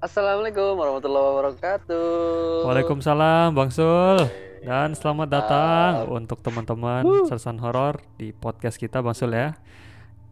[0.00, 2.64] Assalamualaikum warahmatullahi wabarakatuh.
[2.64, 4.16] Waalaikumsalam Bang Sul
[4.64, 9.52] dan selamat datang untuk teman-teman sersan horor di podcast kita Bang Sul ya.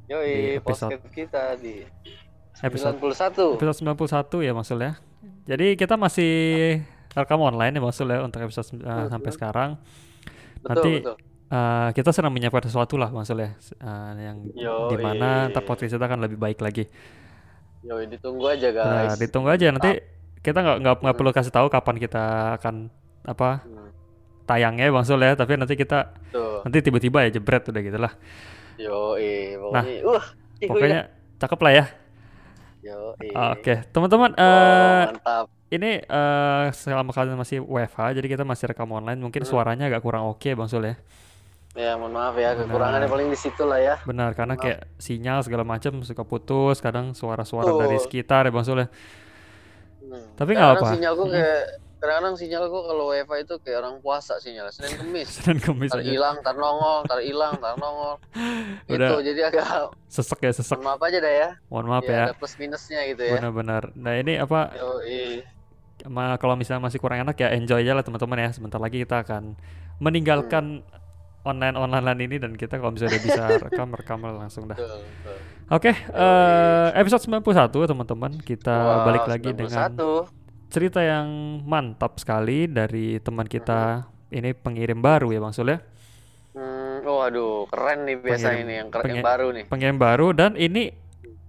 [0.08, 1.84] Yoi, di episode- podcast kita di
[2.58, 3.60] Episode 91.
[3.60, 3.76] episode
[4.40, 4.96] 91 ya Bang Sul ya.
[5.44, 6.32] Jadi kita masih
[7.12, 9.70] rekam online ya Bang Sul ya untuk episode uh, sampai sekarang.
[10.64, 11.14] Betul, Nanti betul.
[11.52, 13.52] uh, kita sedang menyiapkan sesuatu lah Bang Sul ya.
[13.84, 14.90] Uh, yang Yoi.
[14.90, 16.88] di mana ntar podcast kita akan lebih baik lagi.
[17.88, 19.16] Yoi, ditunggu aja Nah, guys.
[19.16, 19.90] ditunggu aja nanti
[20.38, 22.24] kita nggak nggak nggak perlu kasih tahu kapan kita
[22.56, 22.74] akan
[23.24, 23.88] apa Hmm,
[24.44, 25.32] tayangnya Bang Sul ya.
[25.32, 26.60] Tapi nanti kita Tuh.
[26.62, 28.12] nanti tiba-tiba ya jebret udah gitu lah.
[28.76, 30.24] Yoi, Nah, pokoknya uh,
[30.60, 31.00] Pokoknya
[31.38, 31.84] cakep lah ya.
[31.84, 31.88] dah.
[32.78, 33.28] Yoi.
[33.58, 35.46] Oke, teman-teman, Oh, eh mantap.
[35.68, 39.18] ini eh selama kalian masih WFH, jadi kita masih rekam online.
[39.18, 39.50] Mungkin Hmm.
[39.50, 40.94] suaranya agak kurang oke, Bang Sul ya.
[41.78, 43.12] Ya, mohon maaf ya, kekurangannya Nah.
[43.12, 43.94] paling di situ lah ya.
[44.02, 44.64] Benar, karena Maaf.
[44.66, 48.88] kayak sinyal segala macam suka putus, kadang suara-suara dari sekitar ya, Bang Sul ya.
[50.00, 50.26] Hmm.
[50.34, 50.86] Tapi nggak apa.
[50.90, 51.32] sinyalku Hmm.
[51.32, 51.60] kayak
[51.98, 55.28] kadang-kadang sinyalku kalau WiFi itu kayak orang puasa sinyal Senin Kemis.
[55.38, 56.08] Senin Kemis Tar aja.
[56.08, 58.14] hilang, tar nongol, tar hilang, tar nongol.
[58.88, 59.08] Udah.
[59.14, 59.66] Gitu, jadi agak
[60.08, 60.74] Sesek ya, sesek.
[60.74, 61.48] mohon maaf aja dah ya.
[61.68, 62.24] Mohon maaf Ya, ya.
[62.24, 63.32] ada plus minusnya gitu ya.
[63.36, 63.82] Benar-benar.
[63.94, 65.42] Nah, ini apa Yoi.
[66.06, 68.50] ma- kalau misalnya masih kurang enak ya enjoy aja lah teman-teman ya.
[68.50, 69.54] Sebentar lagi kita akan
[69.98, 70.82] meninggalkan
[71.48, 74.76] online online ini dan kita kalau misalnya udah bisa rekam rekam langsung dah.
[74.76, 75.36] Betul, betul.
[75.68, 78.32] Oke, eh, episode 91 teman-teman.
[78.40, 80.28] Kita Wah, balik lagi dengan 91.
[80.68, 81.28] cerita yang
[81.64, 84.04] mantap sekali dari teman kita.
[84.28, 85.80] Ini pengirim baru ya Bang Sul ya.
[86.52, 89.64] Hmm, waduh, keren nih biasa Pengirim- ini yang keren yang baru nih.
[89.68, 90.92] Pengirim baru dan ini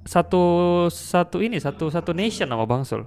[0.07, 0.43] satu
[0.87, 3.03] satu ini satu satu nation nama Bang Sul.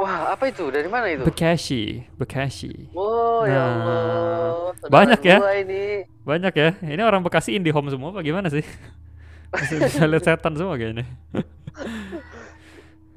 [0.00, 0.64] Wah, apa itu?
[0.66, 1.22] Dari mana itu?
[1.22, 2.88] Bekasi, Bekasi.
[2.96, 4.48] Oh, ya Nah, Allah.
[4.74, 5.36] Saudara banyak ya?
[5.60, 5.84] ini.
[6.24, 6.70] Banyak ya.
[6.80, 8.64] Ini orang Bekasi indie home semua apa gimana sih?
[9.52, 11.04] bisa, bisa lihat setan semua kayaknya.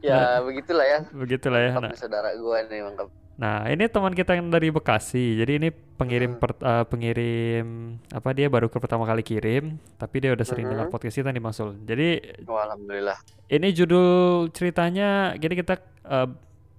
[0.03, 0.99] Ya, begitulah ya.
[1.15, 1.71] Begitulah ya.
[1.71, 3.07] Mantap Nah, saudara gua nih, mantap.
[3.33, 5.39] Nah, ini teman kita yang dari Bekasi.
[5.39, 6.41] Jadi ini pengirim Hmm.
[6.43, 7.65] per- eh, pengirim
[8.11, 10.71] apa dia baru ke pertama kali kirim, tapi dia udah sering Mhm.
[10.75, 11.79] dengar podcast kita nih Bang Sul.
[11.81, 13.15] Jadi Oh, alhamdulillah.
[13.47, 14.11] ini judul
[14.51, 15.73] ceritanya jadi kita
[16.03, 16.27] eh,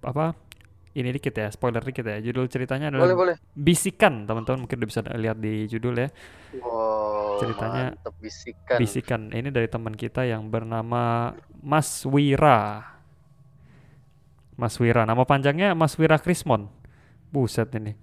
[0.07, 0.37] apa?
[0.95, 2.23] Ini dikit ya, spoiler dikit ya.
[2.23, 3.37] Judul ceritanya adalah Boleh, boleh.
[3.51, 6.09] Bisikan, teman-teman mungkin udah bisa lihat di judul ya.
[6.63, 8.79] Wow, Ceritanya mantap bisikan.
[8.79, 9.21] Bisikan.
[9.35, 12.95] Ini dari teman kita yang bernama Mas Wira.
[14.55, 16.71] Mas Wira, nama panjangnya Mas Wira Krismon.
[17.35, 17.99] Buset ini.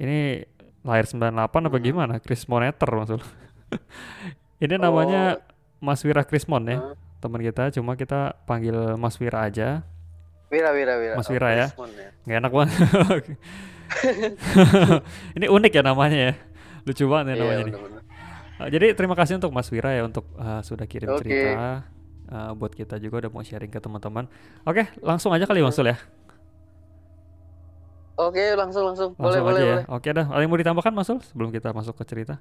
[0.00, 0.48] Ini
[0.80, 1.84] lahir 98 apa Hmm.
[1.84, 2.14] gimana?
[2.24, 3.20] Krismoneter maksud.
[4.64, 5.44] ini namanya
[5.76, 6.96] Mas Wira Krismon ya, Hmm.
[7.20, 7.68] teman kita.
[7.76, 9.84] Cuma kita panggil Mas Wira aja.
[10.50, 11.14] Wira, Wira, Wira.
[11.14, 11.66] Mas Oh, Wira ya.
[11.70, 12.08] Krismon ya.
[12.26, 12.74] Nggak enak banget.
[15.38, 16.32] ini unik ya namanya ya.
[16.82, 17.74] Lucu banget ya Iya, namanya nih.
[18.60, 21.22] Uh, jadi terima kasih untuk Mas Wira ya untuk uh, sudah kirim Oke.
[21.24, 21.86] cerita
[22.28, 24.26] uh, buat kita juga udah mau sharing ke teman-teman.
[24.62, 25.96] Oke, langsung aja kali Bang Sul ya.
[28.20, 29.10] Oke, langsung langsung.
[29.16, 29.76] Boleh, Langsung boleh, aja ya.
[29.80, 29.86] boleh.
[29.96, 30.26] Oke dah.
[30.28, 32.36] Ada yang mau ditambahkan Mas Sul sebelum kita masuk ke cerita?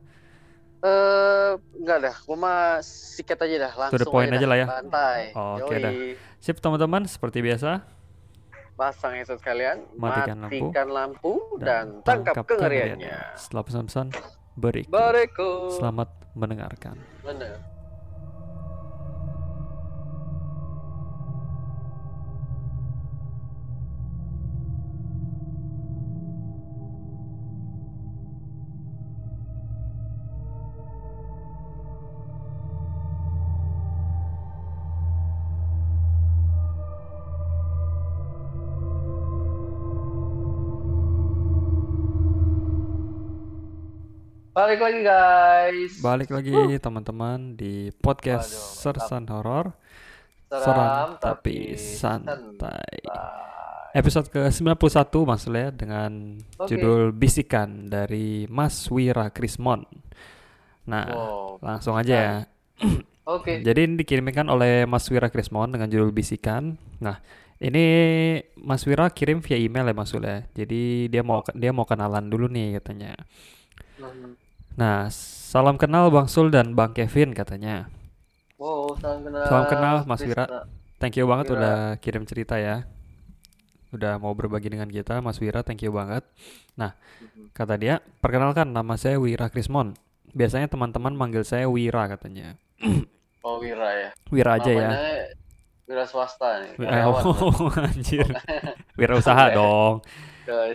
[0.79, 2.15] Eh, enggak dah.
[2.27, 4.49] Gua mah sikat aja dah, langsung the point aja dah.
[4.49, 4.65] lah ya.
[4.67, 5.21] Santai.
[5.31, 5.91] Oke dah.
[5.91, 6.19] Yoi.
[6.39, 7.83] Sip teman-teman, seperti biasa
[8.79, 10.55] Pasang headset kalian, Matikan lampu.
[10.55, 13.35] matikan lampu, dan, tangkap kengeriannya.
[13.35, 14.07] Setelah pesan-pesan
[14.55, 14.87] berikut.
[14.87, 15.75] Berikut.
[15.75, 16.95] Selamat mendengarkan.
[17.19, 17.59] Bener.
[44.59, 45.91] Balik lagi guys.
[46.03, 46.51] Balik lagi
[46.83, 48.75] teman-teman di podcast mantap.
[48.75, 49.65] Sersan Horor.
[50.51, 52.35] Seram, tapi tapi santai.
[52.35, 52.95] santai.
[53.95, 56.75] Episode ke-91 Mas Sul ya dengan Oke.
[56.75, 59.87] judul Bisikan dari Mas Wira Krismon.
[60.91, 61.63] Nah, Wow.
[61.63, 62.37] langsung aja ya.
[63.39, 63.63] Oke.
[63.63, 66.75] Jadi ini dikirimkan oleh Mas Wira Krismon dengan judul Bisikan.
[66.99, 67.23] Nah,
[67.63, 67.87] ini
[68.59, 70.43] Mas Wira kirim via email ya Mas Sul ya.
[70.51, 73.15] Jadi dia mau dia mau kenalan dulu nih katanya.
[74.79, 77.91] Nah, salam kenal Bang Sul dan Bang Kevin katanya.
[78.55, 79.43] Wow, salam kenal.
[79.43, 80.45] Salam kenal, Mas Wira.
[80.95, 81.55] Thank you banget Wira.
[81.55, 82.87] udah kirim cerita ya.
[83.89, 86.23] Udah mau berbagi dengan kita Mas Wira, thank you banget.
[86.75, 87.51] Nah, Mhm.
[87.51, 89.95] kata dia, perkenalkan nama saya Wira Krismon.
[90.29, 92.55] Biasanya teman-teman manggil saya Wira katanya.
[93.39, 94.09] Oh, Wira ya.
[94.27, 94.91] Wira aja ya.
[94.91, 95.31] Namanya
[95.87, 96.75] Wira swasta nih.
[96.75, 97.23] Wi- karyawan.
[97.23, 98.27] Oh, anjir.
[98.99, 100.03] Wira usaha dong.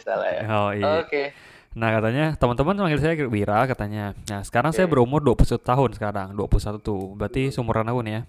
[0.00, 0.40] Salah ya.
[0.48, 1.04] Oh iya.
[1.04, 1.36] Oke.
[1.74, 4.14] Nah katanya teman-teman manggil saya Wira katanya.
[4.24, 4.94] Nah sekarang saya Oke.
[4.94, 6.28] berumur 21 tahun sekarang.
[6.32, 7.14] 21 tuh.
[7.14, 8.22] Berarti seumuran aku nih ya.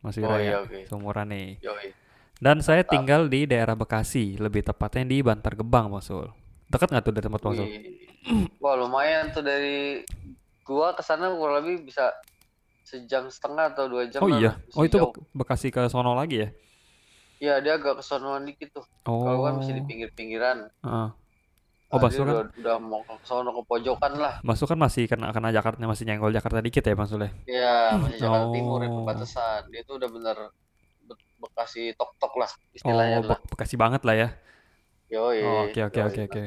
[0.00, 0.44] Mas Wira Oh, ya.
[0.44, 0.78] iya, oke.
[0.86, 1.48] Seumuran nih.
[1.60, 1.88] Yoi.
[2.36, 6.24] Dan saya tinggal di daerah Bekasi, lebih tepatnya di Bantar Gebang, Bang Sul.
[6.66, 7.64] Dekat nggak tuh dari tempat Bang Sul?
[7.64, 8.00] Wih.
[8.56, 10.00] Wah lumayan tuh dari
[10.62, 12.12] gua ke sana kurang lebih bisa
[12.80, 14.56] sejam setengah atau dua jam Oh iya.
[14.72, 15.12] Oh itu jauh.
[15.12, 16.48] Bek- Bekasi ke sono lagi ya?
[17.38, 18.84] Iya dia agak kesonoan dikit tuh.
[19.02, 19.86] Kalau kan masih di Oh.
[19.86, 20.68] pinggir-pinggiran.
[20.80, 21.08] Heeh.
[21.90, 24.38] Oh, kan udah, udah mau ke sono ke pojokan lah.
[24.40, 27.30] Masuk kan masih kena kena Jakarta masih nyenggol Jakarta dikit ya Bang Sul ya?
[27.44, 28.94] Iya, masih Jakarta Timur ya Oh.
[29.02, 29.60] perbatasan.
[29.68, 30.36] Dia tuh udah bener
[31.02, 33.28] Be- Bekasi tok-tok lah Oh, istilahnya lah.
[33.34, 34.28] Bek- Bekasi banget lah ya.
[35.10, 36.40] Yoi, Oh, Oke oke oke oke.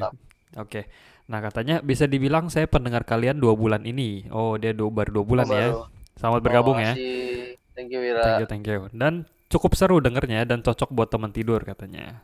[0.55, 0.81] Oke.
[1.25, 4.23] Nah katanya bisa dibilang saya pendengar kalian dua bulan ini.
[4.29, 5.59] Oh dia dua, baru dua bulan Oh, ya.
[5.67, 5.79] baru.
[6.15, 6.95] Selamat Oh, bergabung ya.
[6.95, 8.39] Thank you Thank Wira.
[8.39, 8.87] you thank you.
[8.91, 12.23] Dan cukup seru dengernya dan cocok buat teman tidur katanya.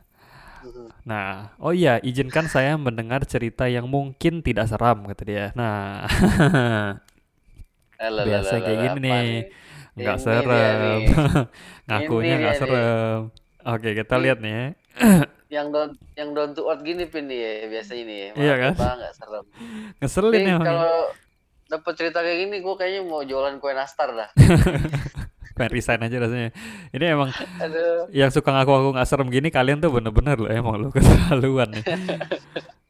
[1.04, 5.46] Nah, oh iya, izinkan saya mendengar cerita yang mungkin tidak seram kata dia.
[5.56, 6.04] Nah,
[8.04, 9.28] Alah, biasa kayak gini nih,
[9.96, 11.00] nggak serem.
[11.88, 13.18] Ngakunya nggak serem.
[13.60, 14.66] Oke, kita Ini lihat nih ya.
[15.60, 18.30] yang down yang down to earth gini pin ya biasa ini ya.
[18.38, 18.72] Iya kan?
[18.76, 19.44] Nggak serem.
[20.00, 20.56] Ngeselin ya.
[20.62, 20.94] Kalau
[21.70, 24.30] dapat cerita kayak gini gue kayaknya mau jualan kue nastar dah.
[25.60, 26.50] Pengen resign aja rasanya.
[26.88, 27.28] Ini emang
[27.60, 28.08] Aduh.
[28.08, 31.84] yang suka ngaku-ngaku nggak serem gini kalian tuh bener-bener loh emang lo keterlaluan nih.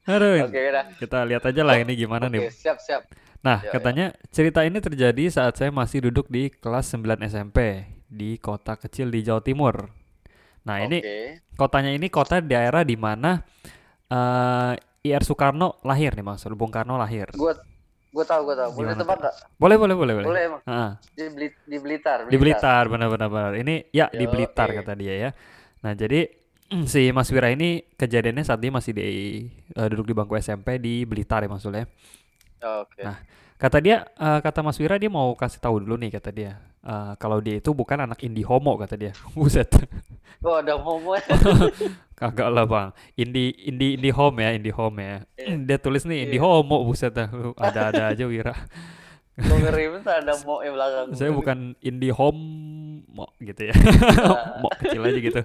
[0.06, 0.84] Aduh, Oke udah.
[1.02, 2.54] kita lihat aja lah ini gimana Oke, nih.
[2.54, 3.10] siap siap.
[3.42, 3.72] Nah, Ya, ya.
[3.74, 9.10] katanya cerita ini terjadi saat saya masih duduk di kelas 9 SMP di kota kecil
[9.10, 9.90] di Jawa Timur.
[10.62, 11.40] Nah, ini Oke.
[11.56, 13.42] kotanya ini kota daerah di mana
[14.06, 17.32] eh IR Soekarno lahir nih Mas, Bung Karno lahir.
[17.32, 17.56] Gue
[18.10, 18.70] gue tahu gue tahu.
[18.74, 19.34] Boleh tebak nggak?
[19.54, 20.26] Boleh, boleh, boleh, boleh.
[20.26, 20.60] Boleh emang.
[20.66, 20.90] Heeh.
[21.14, 22.18] Di, Beli- di Blitar.
[22.26, 23.52] Di Blitar, benar-benar benar.
[23.54, 24.76] Ini ya di Yo, Blitar oke.
[24.82, 25.30] kata dia ya.
[25.86, 26.26] Nah, jadi
[26.92, 29.02] si Mas Wira ini kejadiannya saat dia masih di
[29.54, 31.86] eh, duduk di bangku SMP di Blitar ya Mas Sul ya.
[32.82, 33.02] Oke.
[33.06, 33.16] Nah,
[33.56, 36.58] kata dia eh, kata Mas Wira dia mau kasih tahu dulu nih kata dia.
[36.84, 39.12] Eh, kalau dia itu bukan anak indie homo kata dia.
[39.36, 39.68] Buset.
[40.40, 41.16] Oh ada homo.
[42.20, 42.92] Kagak lah, Bang.
[43.16, 45.24] Indie indie indie home ya, indie home ya.
[45.40, 45.56] Iya.
[45.64, 46.44] Dia tulis nih indie Iya.
[46.44, 47.16] homo buset
[47.56, 48.52] Ada-ada aja Wira.
[49.40, 51.16] Ada mo yang belakang.
[51.16, 52.40] Saya bukan indie home
[53.08, 53.74] mo gitu ya.
[54.62, 55.40] mo kecil aja gitu.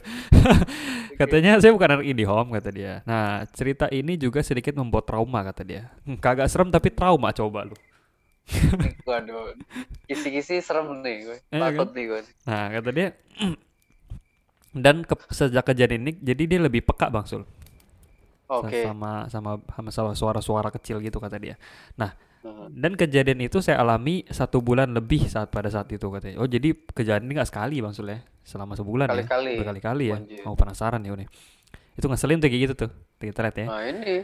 [1.15, 2.93] Katanya saya bukan anak indie home kata dia.
[3.07, 5.95] Nah, cerita ini juga sedikit membuat trauma kata dia.
[6.03, 7.75] Hmm, kagak serem tapi trauma coba lu.
[9.05, 9.57] Waduh.
[10.05, 11.37] Kisi-kisi serem nih gue.
[11.49, 12.21] Iya Takut nih gue.
[12.45, 13.07] Nah, kata dia
[14.85, 17.43] dan ke- sejak kejadian ini jadi dia lebih peka Bang Sul.
[18.45, 18.85] Oke.
[18.85, 21.55] Sama sama sama sama suara-suara kecil gitu kata dia.
[21.97, 22.13] Nah,
[22.45, 22.77] Mhm.
[22.77, 26.37] dan kejadian itu saya alami satu bulan lebih saat pada saat itu katanya.
[26.37, 28.21] Oh, jadi kejadian ini nggak sekali Bang Sul ya.
[28.45, 29.25] Selama sebulan ya.
[29.25, 29.53] Kali-kali.
[29.57, 30.17] Berkali-kali ya.
[30.45, 31.25] Mau penasaran ya udah.
[31.97, 32.91] Itu ngeselin tuh kayak gitu tuh.
[33.25, 33.65] Lihat ya.
[33.65, 34.21] Nah ini.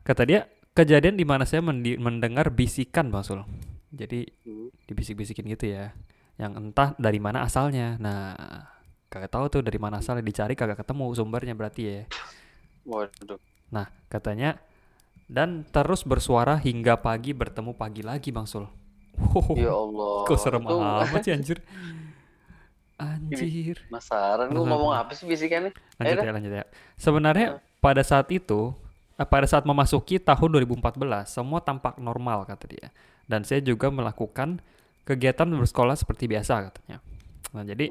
[0.00, 0.48] Kata dia
[0.80, 3.44] kejadian di mana saya mendengar bisikan Bang Sul.
[3.92, 4.72] Jadi Hmm.
[4.88, 5.92] dibisik-bisikin gitu ya.
[6.40, 8.00] Yang entah dari mana asalnya.
[8.00, 8.32] Nah,
[9.06, 12.00] kagak tahu tuh dari mana asalnya dicari kagak ketemu sumbernya berarti ya.
[12.86, 13.36] Waduh.
[13.68, 14.56] Nah, katanya
[15.30, 18.66] dan terus bersuara hingga pagi bertemu pagi lagi Bang Sul.
[19.20, 20.24] Wow, Ya Allah.
[20.24, 21.58] kok serem Itu amat sih anjir.
[23.00, 23.76] Anjir.
[23.80, 24.52] Gue Penasaran.
[24.52, 25.72] ngomong apa sih bisikannya?
[25.96, 26.64] Lanjut Ayo ya, lanjut ya.
[26.96, 27.46] Sebenarnya
[27.80, 28.76] pada saat itu,
[29.28, 32.88] pada saat memasuki tahun 2014, semua tampak normal kata dia.
[33.28, 34.60] Dan saya juga melakukan
[35.04, 36.98] kegiatan bersekolah seperti biasa katanya.
[37.50, 37.90] Nah, jadi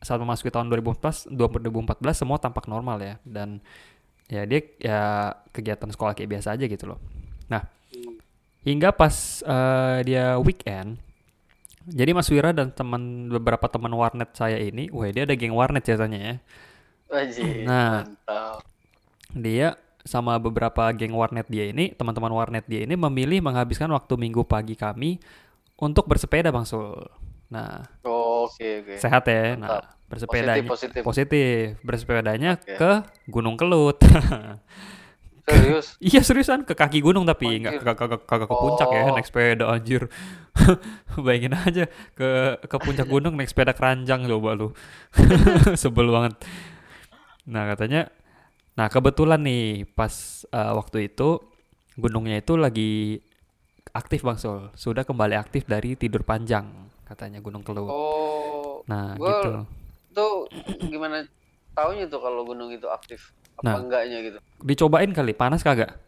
[0.00, 3.60] saat memasuki tahun 2014, 2014 semua tampak normal ya dan
[4.32, 5.00] ya dia ya
[5.52, 7.00] kegiatan sekolah kayak biasa aja gitu loh.
[7.52, 7.68] Nah,
[8.64, 10.96] hingga pas eh, dia weekend
[11.88, 15.82] jadi Mas Wira dan teman beberapa teman warnet saya ini, wah dia ada geng warnet
[15.82, 16.34] ceritanya ya.
[17.08, 17.66] Wajib.
[17.66, 18.06] Nah.
[18.06, 18.62] Mantap.
[19.30, 24.42] dia sama beberapa geng warnet dia ini, teman-teman warnet dia ini memilih menghabiskan waktu minggu
[24.42, 25.20] pagi kami
[25.76, 26.96] untuk bersepeda Bang Sul.
[27.50, 28.94] Nah, Oh, Oke oke.
[28.96, 29.54] sehat ya.
[29.54, 29.84] Nah, Mantap.
[30.06, 31.02] bersepedanya Positif positif.
[31.02, 31.60] positif.
[31.82, 32.74] Bersepedanya Oke.
[32.76, 32.92] ke
[33.26, 33.98] Gunung Kelut.
[35.50, 35.96] Serius.
[36.04, 37.82] iya seriusan ke kaki gunung tapi nggak Anjir.
[37.82, 39.14] kagak kagak kagak ke puncak ya Oh.
[39.16, 40.02] naik sepeda anjir.
[41.26, 42.28] Bayangin aja ke
[42.60, 44.68] ke puncak gunung naik sepeda keranjang coba lu.
[45.74, 46.38] Sebel banget.
[47.50, 48.14] Nah, katanya
[48.80, 50.08] nah kebetulan nih pas
[50.48, 51.36] uh, waktu itu
[51.94, 53.20] gunungnya itu lagi
[53.92, 54.72] aktif Bang Sol.
[54.72, 56.64] Sudah kembali aktif dari tidur panjang
[57.04, 57.84] katanya Gunung Kelut.
[57.84, 58.80] Oh.
[58.86, 59.52] Nah, gua- gitu.
[60.10, 60.32] Tuh
[60.80, 61.26] gimana
[61.70, 63.36] taunya tuh kalau gunung itu aktif?
[63.58, 63.76] Apa Nah.
[63.78, 64.38] enggaknya gitu?
[64.60, 66.00] Dicobain kali panas kagak?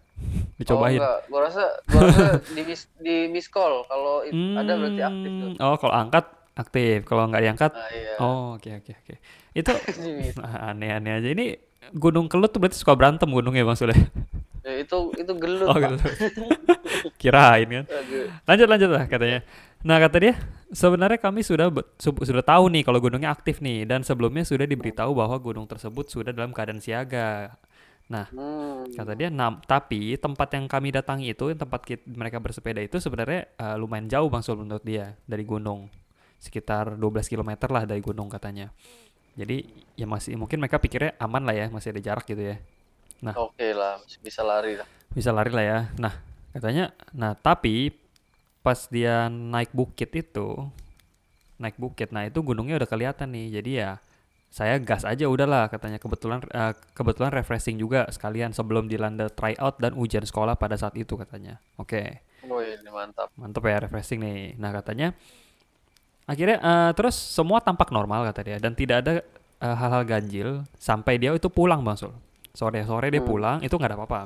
[0.56, 0.96] Dicobain.
[0.96, 1.18] Oh, enggak.
[1.28, 5.48] Gua rasa gua rasa di miss di miss call kalau it- ada berarti aktif tuh.
[5.52, 6.24] Hmm, Oh, kalau angkat
[6.54, 8.14] aktif, kalau nggak diangkat Nah, iya.
[8.16, 9.14] Oh, oke oke oke.
[9.52, 11.28] Itu Di miss- aneh-aneh aja.
[11.28, 11.46] Ini
[11.90, 13.96] Gunung Kelut tuh berarti suka berantem gunungnya Bang Sule.
[14.62, 15.82] Ya, itu itu gelut, Oh, Pak.
[15.90, 16.06] gitu.
[17.20, 17.84] Kirain kan.
[18.46, 19.42] Lanjut lanjut lah katanya.
[19.82, 20.34] Nah, kata dia,
[20.72, 21.68] Sebenarnya kami sudah
[22.00, 26.32] sudah tahu nih kalau gunungnya aktif nih dan sebelumnya sudah diberitahu bahwa gunung tersebut sudah
[26.32, 27.60] dalam keadaan siaga.
[28.08, 28.88] Nah, Hmm.
[28.88, 33.52] kata dia, nah, tapi tempat yang kami datangi itu, tempat kit- mereka bersepeda itu sebenarnya
[33.52, 35.92] eh, lumayan jauh Bang Sul menurut dia dari gunung.
[36.40, 38.72] Sekitar 12 km lah dari gunung katanya.
[39.40, 39.56] Jadi
[40.00, 42.56] ya masih mungkin mereka pikirnya aman lah ya, masih ada jarak gitu ya.
[43.24, 44.88] Nah, Oke lah, masih bisa lari lah.
[45.16, 45.78] bisa lari lah ya.
[46.00, 46.14] Nah,
[46.54, 47.92] katanya, nah tapi
[48.64, 50.48] pas dia naik bukit itu,
[51.60, 53.46] naik bukit, nah itu gunungnya udah kelihatan nih.
[53.60, 53.90] Jadi ya
[54.52, 55.98] saya gas aja udahlah katanya.
[56.02, 61.14] Kebetulan eh, kebetulan refreshing juga sekalian sebelum dilanda tryout dan ujian sekolah pada saat itu
[61.16, 61.58] katanya.
[61.80, 62.20] Oke,
[62.50, 63.30] Wih, ini mantap.
[63.40, 64.40] mantap ya refreshing nih.
[64.60, 65.14] Nah katanya
[66.26, 69.12] akhirnya eh, terus semua tampak normal kata dia dan tidak ada
[69.62, 70.48] eh, hal-hal ganjil
[70.78, 72.14] sampai dia itu pulang bang Sul.
[72.52, 73.30] Sore-sore dia Hmm.
[73.30, 74.20] pulang itu nggak ada apa-apa.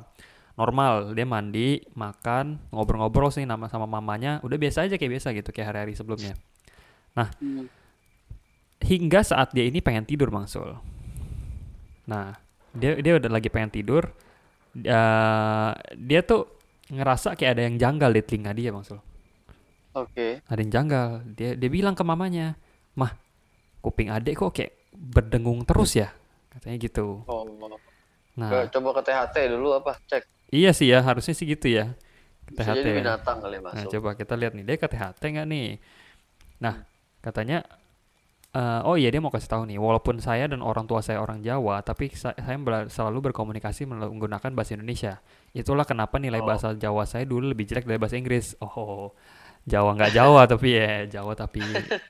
[0.56, 5.52] Normal, dia mandi, makan, ngobrol-ngobrol sih nama sama mamanya, udah biasa aja kayak biasa gitu
[5.52, 6.32] kayak hari-hari sebelumnya.
[7.12, 7.68] Hmm.
[8.80, 10.72] Hingga saat dia ini pengen tidur Bang Sul.
[12.08, 12.36] Nah,
[12.72, 14.08] dia dia udah lagi pengen tidur.
[14.76, 16.44] eh, dia tuh
[16.92, 19.00] ngerasa kayak ada yang janggal di telinga dia Bang Sul.
[19.96, 20.44] Oke.
[20.44, 21.08] Ada yang janggal.
[21.32, 22.52] Dia dia bilang ke mamanya,
[22.92, 23.16] "Mah,
[23.80, 26.12] kuping adek kok kayak berdengung terus ya?"
[26.52, 27.24] Katanya gitu.
[27.24, 27.44] Oh.
[28.36, 29.96] Nah, Coba- ke THT dulu apa?
[30.04, 30.28] Cek.
[30.48, 31.96] iya sih ya, harusnya sih gitu ya.
[32.44, 32.76] Ke Bisa THT.
[32.78, 33.90] jadi binatang kali Nah, masuk.
[33.90, 35.68] coba kita lihat nih, dia ke THT nggak nih?
[36.60, 36.84] Nah,
[37.18, 37.64] katanya,
[38.52, 41.40] eh, oh iya dia mau kasih tahu nih, walaupun saya dan orang tua saya orang
[41.40, 45.18] Jawa, tapi sa- saya bela- selalu berkomunikasi menggunakan bahasa Indonesia.
[45.50, 46.46] Itulah kenapa nilai Oh.
[46.46, 48.52] bahasa Jawa saya dulu lebih jelek dari bahasa Inggris.
[48.60, 49.16] Oh,
[49.66, 51.58] Jawa nggak Jawa tapi ya Jawa tapi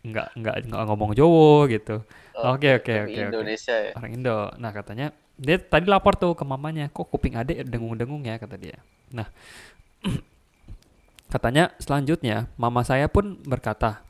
[0.05, 2.05] nggak nggak nggak ngomong Jawa gitu.
[2.37, 3.23] Oke oke oke oke.
[3.33, 3.93] Indonesia ya.
[3.97, 4.53] Orang Indo.
[4.61, 8.77] Nah katanya dia tadi lapor tuh ke mamanya, kok kuping adek dengung-dengung ya kata dia.
[9.13, 9.25] Nah
[11.33, 14.05] katanya selanjutnya mama saya pun berkata,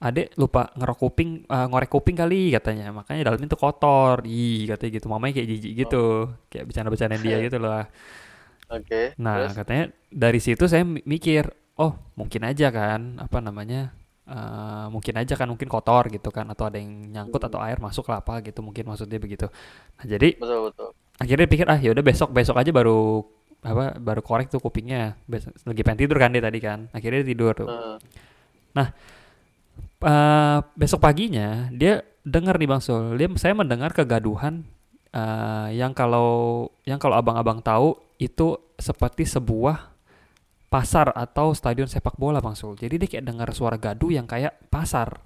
[0.00, 4.24] adek lupa ngerok kuping, eh, ngorek kuping kali katanya, makanya dalamnya tuh kotor.
[4.24, 7.84] Ih katanya gitu, mamanya kayak jijik gitu, kayak bercanda-bercandain dia gitu loh.
[8.76, 9.12] Oke.
[9.20, 9.56] Nah Terus?
[9.60, 13.96] katanya dari situ saya mi- mikir, oh mungkin aja kan, apa namanya,
[14.28, 18.04] eh, mungkin aja kan mungkin kotor gitu kan, atau ada yang nyangkut atau air masuk
[18.12, 19.48] lah apa gitu, mungkin maksudnya begitu.
[19.96, 20.88] Nah jadi Betul betul.
[21.16, 23.24] akhirnya pikir ah yaudah besok besok aja baru
[23.64, 25.16] apa baru korek tuh kupingnya.
[25.24, 27.68] Bes- lagi pengen tidur kan dia tadi kan, akhirnya dia tidur tuh.
[27.72, 27.96] Heeh.
[30.00, 34.64] Eh, besok paginya dia dengar nih Bang Sul, dia saya mendengar kegaduhan
[35.12, 39.89] eh, yang kalau yang kalau abang-abang tahu itu seperti sebuah
[40.70, 42.78] pasar atau stadion sepak bola Bang Sul.
[42.78, 45.20] Jadi dia kayak dengar suara gaduh yang kayak pasar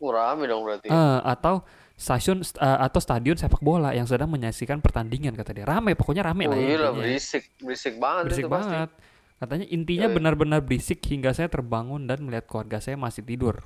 [0.00, 0.88] Uh, rame dong berarti.
[0.88, 1.60] Eh, atau
[1.92, 5.68] stasiun eh, atau stadion sepak bola yang sedang menyaksikan pertandingan kata dia.
[5.68, 6.96] Rame pokoknya rame Oh lah ya iya intinya.
[6.96, 8.72] berisik, berisik banget Berisik itu pasti.
[8.72, 8.90] banget.
[9.36, 10.16] Katanya intinya Yoi.
[10.16, 13.60] benar-benar berisik hingga saya terbangun dan melihat keluarga saya masih tidur.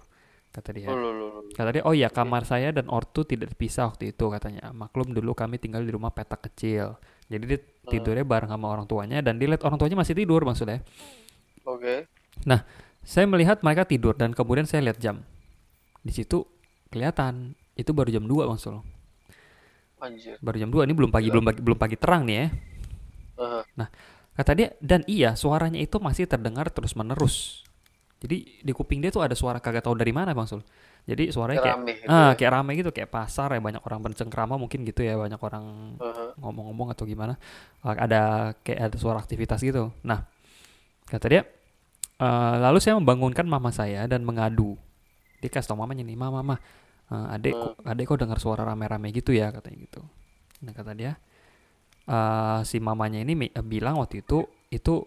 [0.51, 0.91] Kata dia.
[0.91, 1.47] Oh.
[1.55, 4.75] Kata dia, oh iya kamar saya dan ortu tidak dipisah waktu itu katanya.
[4.75, 6.99] Maklum dulu kami tinggal di rumah petak kecil.
[7.29, 10.85] Jadi dia tidurnya bareng sama orang tuanya dan dia lihat orang tuanya masih tidur maksudnya.
[11.65, 12.09] Oke.
[13.05, 15.25] Saya melihat mereka tidur dan kemudian saya lihat jam.
[16.05, 16.45] Di situ
[16.93, 18.81] kelihatan itu baru jam 2 Bang Sul.
[20.01, 20.37] Anjir.
[20.45, 21.35] Baru jam 2 ini belum pagi Gila.
[21.37, 22.47] belum pagi belum pagi terang nih ya.
[23.41, 23.63] Heeh.
[24.35, 27.65] Kata dia dan iya suaranya itu masih terdengar terus menerus.
[28.25, 30.65] Jadi di kuping dia tuh ada suara kagak tahu dari mana Bang Sul.
[31.05, 32.37] Jadi suaranya Kayak kayak rame gitu ah ya.
[32.41, 35.65] kayak rame gitu kayak pasar ya banyak orang bercengkrama mungkin gitu ya banyak orang
[36.01, 36.29] Heeh.
[36.41, 37.37] ngomong-ngomong atau gimana
[37.85, 38.21] Uh, ada
[38.65, 39.93] kayak ada suara aktivitas gitu.
[40.01, 40.25] Nah
[41.05, 41.43] kata dia
[42.17, 44.79] "Eh, lalu saya membangunkan mama saya dan mengadu.
[45.45, 46.57] Dia kasih tau mamanya nih mama mama
[47.13, 50.01] eh, adek kok adek kok dengar suara rame-rame gitu ya katanya gitu.
[50.65, 51.13] Nah kata dia
[52.09, 55.05] eh, si mamanya ini eh, bilang waktu itu itu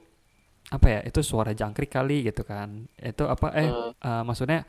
[0.68, 3.92] apa ya itu suara jangkrik kali gitu kan itu apa eh Heeh.
[3.98, 4.68] eh, maksudnya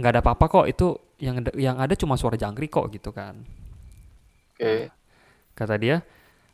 [0.00, 0.86] nggak ada apa-apa kok itu
[1.20, 3.44] yang yang ada cuma suara jangkrik kok gitu kan
[4.56, 4.88] Oke.
[5.52, 6.00] kata dia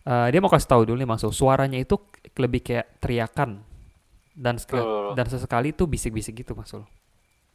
[0.02, 1.94] eh, dia mau kasih tahu dulu nih maksud suaranya itu
[2.36, 3.62] lebih kayak teriakan
[4.36, 5.14] dan sekali, Oh.
[5.16, 6.82] dan sesekali itu bisik-bisik gitu masul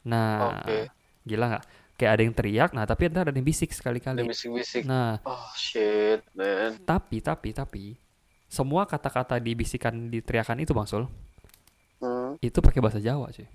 [0.01, 0.89] nah Oke.
[1.21, 4.81] gila nggak kayak ada yang teriak nah tapi ntar ada yang bisik sekali-kali bisik-bisik.
[4.83, 6.81] nah Oh shit, man.
[6.81, 7.83] tapi tapi tapi
[8.47, 11.05] semua kata-kata dibisikan di teriakan itu bang Sul
[12.01, 12.33] Hmm.
[12.41, 13.45] itu pakai bahasa Jawa sih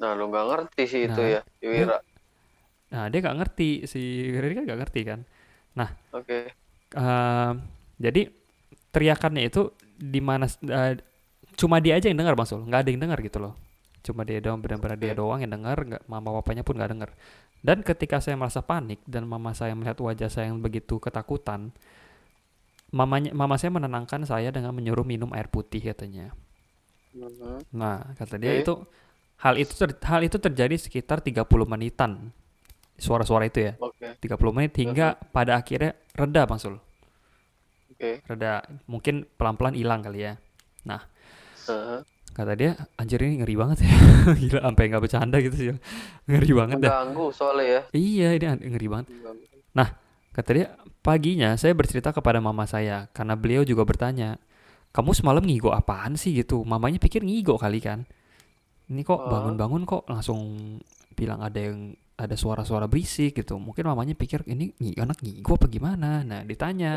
[0.00, 1.96] Nah, lu nggak ngerti sih itu Nah, ya, Iwira.
[2.92, 5.20] nah dia nggak ngerti si Riri kan nggak ngerti kan
[6.12, 6.56] Oke.
[6.96, 7.54] Ehm,
[7.98, 8.22] jadi
[8.94, 10.94] teriakannya itu di mana eh,
[11.56, 13.54] cuma dia aja yang dengar Bang Sul, nggak ada yang dengar gitu loh.
[14.06, 15.18] Cuma dia doang benar-benar dia Oke.
[15.18, 17.10] doang yang dengar, nggak mama bapaknya pun nggak dengar.
[17.64, 21.74] Dan ketika saya merasa panik dan mama saya melihat wajah saya yang begitu ketakutan,
[22.98, 26.26] mamanya mama saya menenangkan saya dengan menyuruh minum air putih katanya.
[27.14, 27.66] Mhm.
[27.74, 28.62] Nah, kata dia Oke.
[28.62, 28.74] itu
[29.42, 32.32] hal itu ter- hal itu terjadi sekitar 30 menitan.
[32.96, 33.72] Suara-suara itu ya.
[33.76, 34.16] Oke.
[34.20, 36.80] 30 menit hingga pada akhirnya reda Bang Sul.
[37.92, 38.24] Oke.
[38.24, 40.40] Reda mungkin pelan-pelan hilang kali ya.
[41.66, 42.00] Heeh.
[42.36, 43.92] Kata dia, anjir ini ngeri banget ya.
[44.40, 45.66] Gila, sampai nggak bercanda gitu sih.
[46.28, 46.92] Ngeri banget dah.
[46.92, 47.80] Mengganggu soalnya ya.
[47.96, 48.44] Iya, ini
[48.76, 49.06] ngeri banget.
[49.08, 49.44] Mengganggu.
[50.36, 54.36] Kata dia, paginya saya bercerita kepada mama saya karena beliau juga bertanya,
[54.92, 56.60] kamu semalam ngigo apaan sih gitu?
[56.60, 58.04] Mamanya pikir ngigo kali kan.
[58.86, 59.28] Ini kok Oh.
[59.28, 60.38] bangun-bangun kok langsung
[61.12, 63.58] bilang ada yang ada suara-suara berisik gitu.
[63.58, 66.24] Mungkin mamanya pikir ini anak ngigo apa gimana.
[66.24, 66.96] Nah, ditanya,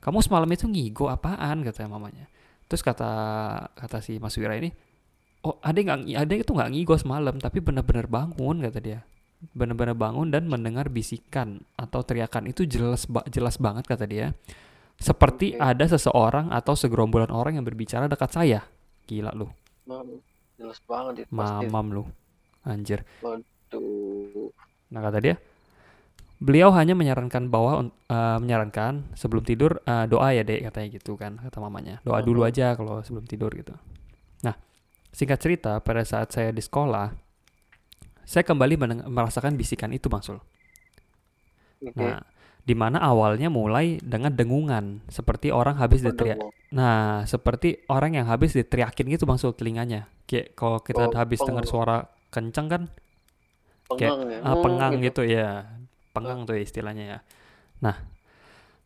[0.00, 2.26] kamu semalam itu ngigo apaan katanya mamanya.
[2.66, 3.10] Terus kata
[3.76, 4.72] kata si Mas Wira ini,
[5.44, 9.00] oh ada nggak ada itu nggak ngigo semalam tapi benar-benar bangun kata dia.
[9.52, 14.32] Benar-benar bangun dan mendengar bisikan atau teriakan itu jelas ba- jelas banget kata dia.
[14.96, 15.60] Seperti Oke.
[15.60, 18.64] ada seseorang atau segerombolan orang yang berbicara dekat saya.
[19.04, 19.52] Gila lu,
[20.64, 21.66] Jelas banget itu pasti.
[21.68, 22.02] mamam lu.
[22.64, 23.04] Anjir.
[23.68, 24.48] Tuh.
[24.88, 25.36] Nah kata dia,
[26.40, 31.20] beliau hanya menyarankan bahwa un- eh, menyarankan sebelum tidur eh, doa ya dek katanya gitu
[31.20, 32.00] kan kata mamanya.
[32.00, 33.76] Doa dulu aja kalau sebelum tidur gitu.
[34.40, 34.56] Nah
[35.12, 37.12] singkat cerita pada saat saya di sekolah,
[38.24, 38.74] saya kembali
[39.12, 40.40] merasakan bisikan itu bang Sul.
[41.84, 42.00] Oke.
[42.00, 42.24] Nah
[42.64, 46.40] di mana awalnya mulai dengan dengungan seperti orang habis diteriak.
[46.72, 50.08] Nah seperti orang yang habis diteriakin gitu bang Sul telinganya.
[50.28, 52.82] Kayak kalau kita Oh, habis dengar suara kenceng kan
[53.88, 54.38] Pengang ya.
[54.42, 55.68] Ah, Hmm, pengang gitu ya.
[56.16, 57.18] Pengang tuh istilahnya ya.
[57.84, 57.96] Nah,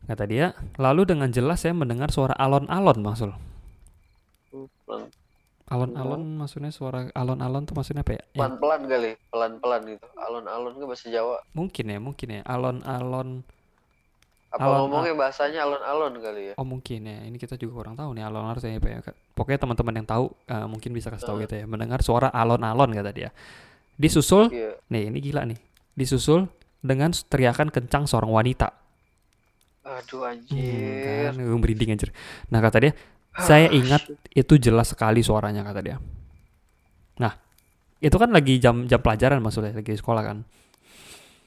[0.08, 0.47] kata dia,
[0.80, 3.30] lalu dengan jelas saya mendengar suara alon-alon maksud.
[4.52, 5.08] Hmm,
[5.75, 8.23] Alon-alon maksudnya suara alon-alon tuh maksudnya apa ya?
[8.40, 10.06] Ya, Pelan-pelan kali, pelan-pelan gitu.
[10.16, 11.38] Alon-alon ke bahasa Jawa.
[11.56, 12.42] mungkin ya, mungkin ya.
[12.54, 13.28] Alon-alon
[14.49, 16.54] Apa Alon- ngomongnya bahasanya alon-alon kali ya?
[16.56, 17.21] oh mungkin ya.
[17.23, 18.99] Ini kita juga kurang tahu nih alon-alon artinya apa ya.
[19.37, 21.43] Pokoknya teman-teman yang tahu eh, mungkin bisa kasih tahu Eh.
[21.45, 21.65] gitu ya.
[21.65, 23.28] Mendengar suara alon-alon kata dia.
[23.95, 24.73] Disusul, Iya.
[24.89, 25.58] nih ini gila nih.
[25.93, 26.49] Disusul
[26.80, 28.73] dengan teriakan kencang seorang wanita.
[29.84, 31.25] Aduh Hmm, anjir.
[31.26, 32.11] kan gue merinding anjir.
[32.49, 32.93] Nah kata dia,
[33.34, 35.97] saya ingat itu jelas sekali suaranya kata dia.
[37.19, 37.32] Nah,
[37.99, 40.39] itu kan lagi jam jam pelajaran maksudnya lagi sekolah kan.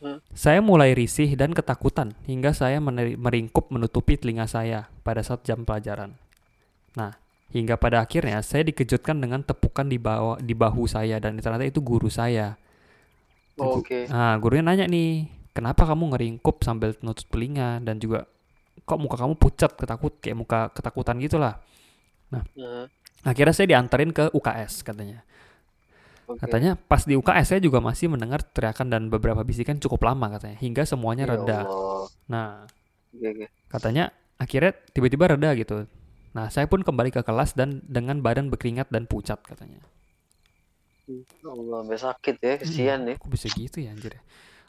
[0.01, 0.17] Hmm.
[0.33, 6.17] Saya mulai risih dan ketakutan hingga saya meringkup menutupi telinga saya pada saat jam pelajaran.
[6.97, 7.13] Nah,
[7.53, 11.85] hingga pada akhirnya saya dikejutkan dengan tepukan di bawah di bahu saya dan ternyata itu
[11.85, 12.57] guru saya.
[13.61, 14.09] Oh, Oke.
[14.09, 18.25] Nah, gurunya nanya nih, kenapa kamu ngeringkup sambil nutup telinga dan juga
[18.81, 21.61] kok muka kamu pucat ketakut kayak muka ketakutan gitulah.
[22.33, 22.41] Nah,
[23.21, 25.21] Akhirnya saya diantarin ke UKS katanya.
[26.31, 26.41] Oke.
[26.41, 30.57] Katanya pas di UKS saya juga masih mendengar teriakan dan beberapa bisikan cukup lama katanya
[30.57, 31.59] hingga semuanya Ya reda.
[31.63, 32.03] Allah.
[32.27, 32.47] Nah,
[33.11, 33.45] Oke, oke.
[33.67, 34.03] katanya
[34.35, 35.85] akhirnya tiba-tiba reda gitu.
[36.31, 39.83] Nah, saya pun kembali ke kelas dan dengan badan berkeringat dan pucat katanya.
[41.11, 43.15] Ya Allah, sampai sakit ya, kesian ya.
[43.19, 44.21] Kok bisa gitu ya anjir ya?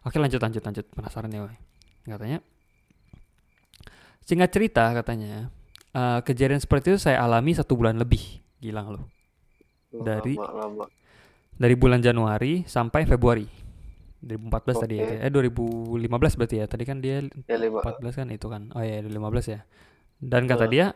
[0.02, 1.54] Oke lanjut lanjut lanjut penasaran ya woy.
[2.02, 2.42] Katanya
[4.22, 5.50] Singkat cerita katanya
[5.90, 9.06] eh, Kejadian seperti itu saya alami satu bulan lebih Gila loh
[9.92, 10.84] Dari- Lama, lama.
[11.62, 13.46] Dari bulan Januari sampai Februari
[14.22, 15.26] 2014 tadi ya.
[15.26, 17.82] Eh 2015 berarti ya Tadi kan dia Ya lima.
[17.82, 19.60] 14 kan itu kan Oh iya 2015 ya
[20.18, 20.94] Dan kata dia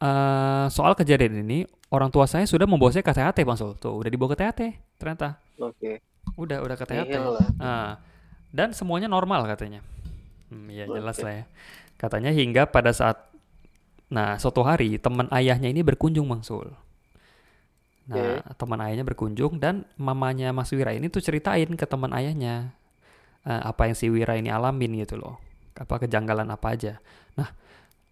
[0.00, 3.96] eh, Soal kejadian ini Orang tua saya sudah membawa saya ke THT Bang Sul Tuh
[3.96, 4.60] udah dibawa ke THT
[5.00, 6.02] Ternyata Oke.
[6.34, 7.48] Udah udah ke THT Nihil lah.
[7.62, 7.90] Ah,
[8.50, 9.80] dan semuanya normal katanya.
[10.50, 11.44] Hmm, ya jelas lah ya.
[11.94, 13.22] Katanya hingga pada saat,
[14.10, 16.74] nah suatu hari teman ayahnya ini berkunjung Bang Sul.
[18.04, 22.72] Nah teman ayahnya berkunjung dan mamanya Mas Wira ini tuh ceritain ke teman ayahnya
[23.48, 25.40] eh, apa yang si Wira ini alamin gitu loh.
[25.74, 27.00] Apa kejanggalan apa aja.
[27.40, 27.48] Nah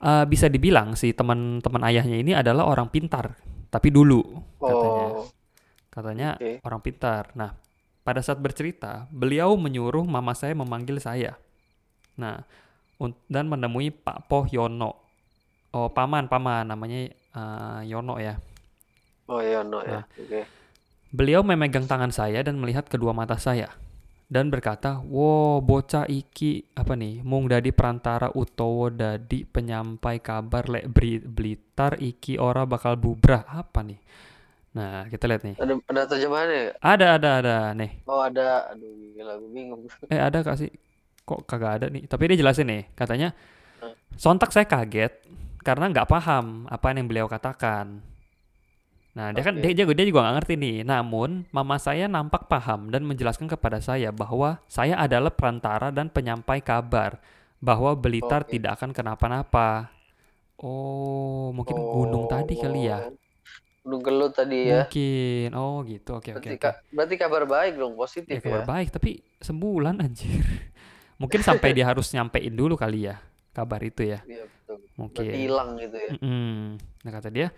[0.01, 3.37] eh, bisa dibilang si teman-teman ayahnya ini adalah orang pintar.
[3.73, 4.21] Tapi dulu
[4.61, 5.07] katanya.
[5.17, 5.29] Oh,
[5.93, 6.65] Katanya Oke.
[6.65, 7.29] orang pintar.
[7.37, 7.53] Nah,
[8.01, 11.37] pada saat bercerita, beliau menyuruh mama saya memanggil saya.
[12.17, 12.41] Nah,
[13.29, 14.97] dan menemui Pak Poh Yono.
[15.77, 18.41] Oh, paman, paman, namanya eh, Yono ya.
[19.29, 20.07] Oh ya no Nah.
[20.07, 20.23] ya.
[20.23, 20.43] Oke.
[21.13, 23.69] Beliau memegang tangan saya dan melihat kedua mata saya.
[24.33, 30.89] Dan berkata, wow bocah iki, apa nih, mung dadi perantara utowo dadi penyampai kabar lek
[31.29, 33.45] Blitar iki ora bakal bubrah.
[33.45, 34.01] Apa nih?
[34.73, 35.61] Nah, kita lihat nih.
[35.61, 36.71] Ada ada terjemahannya ya?
[36.81, 37.57] Ada, ada, ada.
[37.77, 38.73] Nih, Oh ada.
[38.73, 39.85] Aduh gila gue bingung.
[40.09, 40.73] Eh ada gak sih?
[41.29, 42.09] Kok kagak ada nih?
[42.09, 43.37] Tapi dia jelasin nih, katanya
[44.17, 45.13] sontak saya kaget
[45.63, 48.01] karena nggak paham apa yang beliau katakan.
[49.13, 49.63] Nah dia kan Oke.
[49.69, 50.77] dia juga dia juga nggak ngerti nih.
[50.83, 56.65] Namun mama saya nampak paham dan menjelaskan kepada saya bahwa saya adalah perantara dan penyampai
[56.65, 57.21] kabar
[57.61, 58.57] bahwa Blitar Oke.
[58.57, 59.93] tidak akan kenapa-napa.
[60.57, 63.09] Oh mungkin gunung tadi kali ya?
[63.09, 63.19] Oh,
[63.83, 64.87] Gunung Kelut tadi ya.
[64.87, 65.49] Mungkin.
[65.59, 66.15] Oh, gitu.
[66.15, 68.67] Oke, oke, Berarti, ka- berarti kabar baik dong, positif Ya kabar ya.
[68.71, 69.11] baik, tapi
[69.43, 70.39] sebulan anjir.
[71.21, 73.19] Mungkin sampai dia harus nyampein dulu kali ya
[73.51, 74.23] kabar itu ya.
[74.23, 74.79] Iya betul.
[74.79, 75.35] Berarti Mungkin.
[75.35, 76.11] hilang gitu ya.
[76.15, 76.79] Mm-mm.
[76.79, 77.51] Nah kata dia,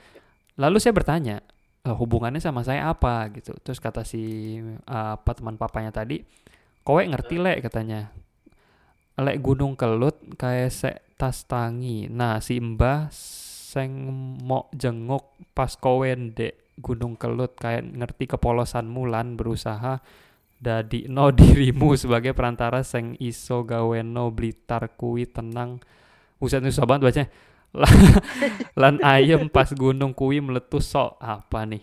[0.59, 1.37] lalu saya bertanya,
[1.85, 3.55] "Eh, hubungannya sama saya apa gitu.
[3.63, 6.23] Terus kata si eh, apa teman papanya tadi,
[6.87, 8.13] kowe ngerti lek katanya.
[9.15, 12.11] Lek Gunung Kelut kayak se tas tangi.
[12.11, 13.09] Nah si Mbah
[13.75, 13.91] seng
[14.43, 20.03] mau jenguk pas kowe ndek Gunung Kelut kayak ngerti kepolosan Mulan berusaha
[20.59, 25.79] dadi no dirimu sebagai perantara seng iso gaweno blitar kuwi tenang.
[26.39, 27.29] Buset susah banget bacanya.
[28.75, 31.83] Lan ayem pas gunung kuwi meletus sok apa nih?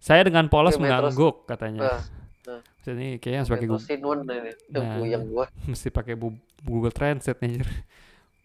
[0.00, 2.00] Saya dengan polos Metro- mengangguk katanya.
[2.46, 5.18] Nah, Maksudnya ini kayaknya harus pakai Google, Nah.
[5.26, 5.46] gua.
[5.66, 6.14] mesti pakai
[6.62, 7.52] Google Translate nih.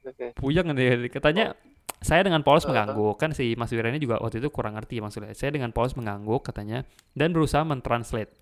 [0.02, 0.26] Oke.
[0.34, 1.54] Puyeng nih katanya
[2.02, 2.74] saya dengan polos Uh-uh.
[2.74, 5.38] mengangguk kan si Mas Wira ini juga waktu itu kurang ngerti maksudnya.
[5.38, 6.82] Saya dengan polos mengangguk katanya
[7.14, 8.34] dan berusaha mentranslate.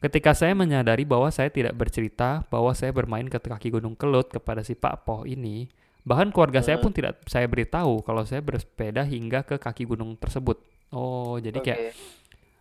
[0.00, 4.64] Ketika saya menyadari bahwa saya tidak bercerita bahwa saya bermain ke kaki Gunung Kelut kepada
[4.64, 5.68] si Pak Poh ini,
[6.06, 6.86] bahkan keluarga saya Uh-uh.
[6.86, 10.62] pun tidak saya beritahu kalau saya bersepeda hingga ke kaki gunung tersebut.
[10.94, 11.90] Oh, jadi kayak Oke.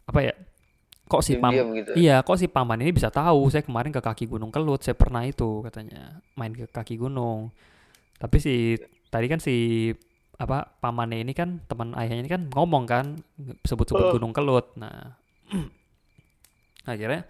[0.10, 0.34] apa ya?
[1.06, 1.94] Kok si pam gitu.
[1.94, 5.22] Iya, kok si paman ini bisa tahu saya kemarin ke kaki Gunung Kelut, saya pernah
[5.22, 7.54] itu katanya main ke kaki gunung.
[8.18, 8.74] Tapi si
[9.14, 9.94] tadi kan si
[10.42, 13.22] apa pamannya ini kan teman ayahnya ini kan ngomong kan
[13.62, 14.14] sebut-sebut Oh.
[14.18, 14.74] Gunung Kelut.
[14.82, 15.22] Nah,
[16.90, 17.30] akhirnya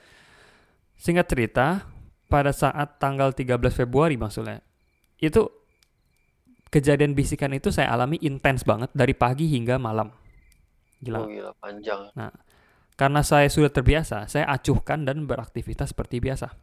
[0.95, 1.83] singkat cerita
[2.31, 4.63] pada saat tanggal 13 Februari maksudnya
[5.19, 5.51] itu
[6.69, 10.11] kejadian bisikan itu saya alami intens banget dari pagi hingga malam.
[10.99, 11.19] Gila.
[11.19, 12.11] Oh gila panjang.
[12.95, 16.55] Karena saya sudah terbiasa, saya acuhkan dan beraktivitas seperti biasa.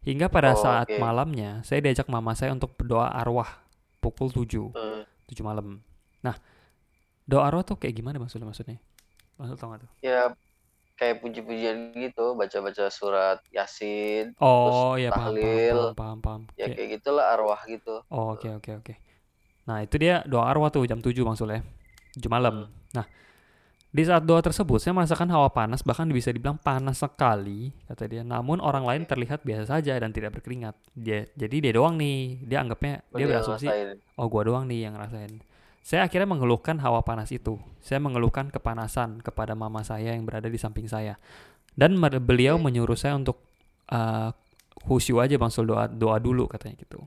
[0.00, 0.96] Hingga pada Oh, saat oke.
[0.96, 3.60] malamnya, saya diajak mama saya untuk berdoa arwah
[4.00, 5.84] pukul 7, Eh, 7 malam.
[6.24, 6.32] Nah,
[7.28, 8.80] doa arwah tuh kayak gimana maksudnya maksudnya?
[9.36, 9.90] Maksud tau gak tuh?
[10.00, 10.32] ya
[10.96, 14.34] kayak puji-pujian gitu, baca-baca surat Yasin.
[14.40, 15.76] Oh, ya paham, paham, tahlil.
[15.78, 16.42] paham, paham, paham.
[16.56, 17.94] Ya Kayak- kayak gitulah arwah gitu.
[18.08, 18.94] Oh, oke, oke, oke.
[19.68, 21.60] Nah, itu dia doa arwah tuh jam 7 maksudnya.
[22.16, 22.64] 7 malam.
[22.64, 22.72] Hmm.
[22.96, 23.06] Nah,
[23.88, 28.22] di saat doa tersebut saya merasakan hawa panas bahkan bisa dibilang panas sekali kata dia.
[28.24, 30.72] Namun orang lain terlihat biasa saja dan tidak berkeringat.
[30.96, 32.48] Dia jadi dia doang nih.
[32.48, 33.68] Dia anggapnya Oh, dia berasumsi
[34.16, 35.44] oh gua doang nih yang ngerasain.
[35.84, 37.56] Saya akhirnya mengeluhkan hawa panas itu.
[37.80, 41.16] Saya mengeluhkan kepanasan kepada mama saya yang berada di samping saya.
[41.72, 43.40] Dan beliau menyuruh saya untuk
[43.88, 44.34] uh,
[44.84, 47.00] khusyuk aja bang Sul, doa doa dulu katanya gitu.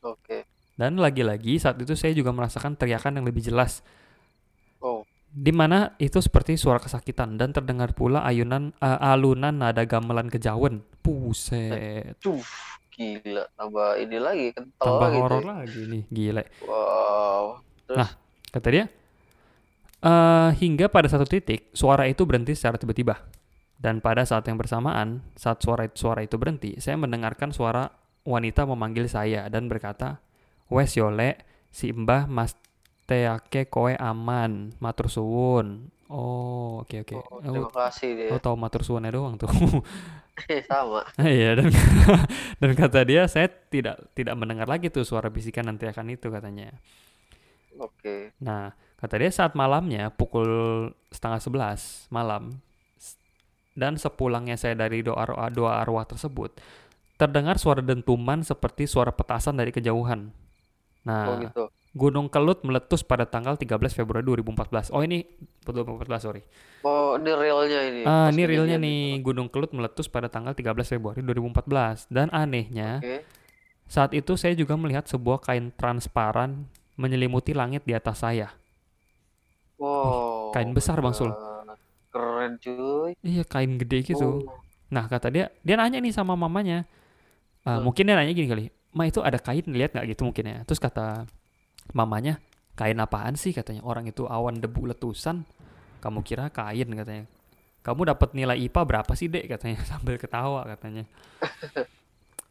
[0.00, 0.51] Oke.
[0.72, 3.84] Dan lagi-lagi saat itu saya juga merasakan teriakan yang lebih jelas
[4.82, 10.26] Oh, di mana itu seperti suara kesakitan dan terdengar pula ayunan uh, alunan nada gamelan
[10.26, 10.82] kejawen.
[11.02, 12.18] Buset.
[12.18, 12.42] cuh,
[12.90, 13.46] gila.
[13.54, 15.22] Tambah ini lagi kental Tambah gitu.
[15.22, 16.44] horor lagi nih, gile.
[16.66, 17.62] Wow.
[17.86, 18.10] Terus Nah,
[18.52, 18.84] Kata dia,
[20.04, 23.16] "Eh, hingga pada satu titik suara itu berhenti secara tiba-tiba.
[23.80, 27.88] Dan pada saat yang bersamaan, saat suara suara itu berhenti, saya mendengarkan suara
[28.22, 30.20] wanita memanggil saya dan berkata,
[30.72, 31.36] "Wes yole,
[31.68, 32.56] si Mbah Mas
[33.04, 37.16] teake koe aman, matur suwun." Oh, oke oke.
[37.16, 38.28] oh, Oh, terima kasih dia.
[38.36, 39.48] oh, tahu matur suwunnya doang tuh.
[40.68, 41.04] Sama.
[41.20, 41.68] Iya dan
[42.60, 46.72] dan kata dia saya tidak tidak mendengar lagi tuh suara bisikan dan teriakan itu katanya.
[47.80, 48.36] Oke.
[48.40, 50.48] Nah kata dia saat malamnya pukul
[51.12, 52.60] setengah sebelas malam
[53.72, 56.52] dan sepulangnya saya dari doa doa, doa arwah tersebut
[57.16, 60.32] terdengar suara dentuman seperti suara petasan dari kejauhan.
[61.02, 61.64] Oh Nah, gitu.
[61.92, 64.88] Gunung Kelut meletus pada tanggal 13 Februari 2014.
[64.96, 65.28] Oh ini
[65.68, 66.40] 2014 sorry.
[66.80, 68.00] Oh, ini realnya ini.
[68.02, 72.98] Ah, pas ini realnya nih Gunung Kelut meletus pada tanggal 13 Februari 2014 dan anehnya.
[72.98, 73.28] Oke.
[73.92, 76.64] saat itu saya juga melihat sebuah kain transparan
[76.96, 78.48] menyelimuti langit di atas saya.
[79.76, 80.54] Wow.
[80.54, 81.28] kain besar, Bang Sul.
[82.08, 83.12] Keren cuy.
[83.20, 84.44] Iya kain gede gitu.
[84.44, 86.84] Oh, Nah kata dia dia nanya nih sama mamanya.
[87.64, 87.88] Ah, Hmm.
[87.88, 88.64] Mungkin dia nanya gini kali.
[88.92, 90.58] Ma itu ada kain lihat nggak gitu mungkin ya.
[90.68, 91.24] Terus kata
[91.96, 92.38] mamanya
[92.76, 95.44] kain apaan sih katanya orang itu awan debu letusan.
[96.04, 97.24] Kamu kira kain katanya.
[97.82, 101.04] Kamu dapat nilai IPA berapa sih dek katanya sambil ketawa katanya.